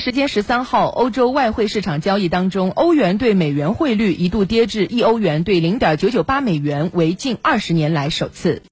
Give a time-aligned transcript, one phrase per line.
[0.00, 8.62] 时间十三号，欧洲外汇市场交易当中，欧元对美元汇率一度跌至一欧元兑零点九九八美元，为近二十年来首次。